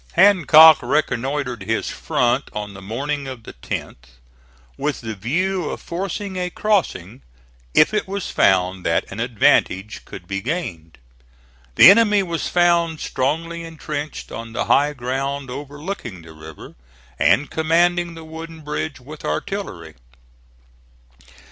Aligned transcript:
Hancock 0.13 0.81
reconnoitred 0.81 1.61
his 1.61 1.91
front 1.91 2.49
on 2.53 2.73
the 2.73 2.81
morning 2.81 3.27
of 3.27 3.43
the 3.43 3.53
10th, 3.53 4.17
with 4.75 5.01
the 5.01 5.13
view 5.13 5.69
of 5.69 5.79
forcing 5.79 6.37
a 6.37 6.49
crossing, 6.49 7.21
if 7.75 7.93
it 7.93 8.07
was 8.07 8.31
found 8.31 8.83
that 8.83 9.05
an 9.11 9.19
advantage 9.19 10.03
could 10.03 10.27
be 10.27 10.41
gained. 10.41 10.97
The 11.75 11.91
enemy 11.91 12.23
was 12.23 12.47
found 12.47 12.99
strongly 12.99 13.63
intrenched 13.63 14.31
on 14.31 14.53
the 14.53 14.65
high 14.65 14.93
ground 14.93 15.51
overlooking 15.51 16.23
the 16.23 16.33
river, 16.33 16.73
and 17.19 17.51
commanding 17.51 18.15
the 18.15 18.23
Wooden 18.25 18.61
Bridge 18.61 18.99
with 18.99 19.23
artillery. 19.23 19.93